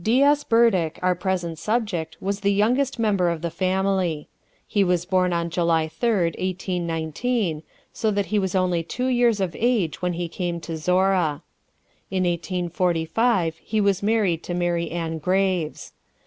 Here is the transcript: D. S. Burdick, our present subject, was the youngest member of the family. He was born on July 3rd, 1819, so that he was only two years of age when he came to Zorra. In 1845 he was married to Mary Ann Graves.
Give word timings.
D. 0.03 0.23
S. 0.23 0.43
Burdick, 0.43 0.97
our 1.03 1.13
present 1.13 1.59
subject, 1.59 2.17
was 2.19 2.39
the 2.39 2.51
youngest 2.51 2.97
member 2.97 3.29
of 3.29 3.43
the 3.43 3.51
family. 3.51 4.27
He 4.67 4.83
was 4.83 5.05
born 5.05 5.31
on 5.31 5.51
July 5.51 5.85
3rd, 5.87 6.35
1819, 6.39 7.61
so 7.93 8.09
that 8.09 8.25
he 8.25 8.39
was 8.39 8.55
only 8.55 8.81
two 8.81 9.05
years 9.05 9.39
of 9.39 9.55
age 9.55 10.01
when 10.01 10.13
he 10.13 10.27
came 10.27 10.59
to 10.61 10.75
Zorra. 10.75 11.43
In 12.09 12.23
1845 12.23 13.57
he 13.63 13.79
was 13.79 14.01
married 14.01 14.41
to 14.41 14.55
Mary 14.55 14.89
Ann 14.89 15.19
Graves. 15.19 15.93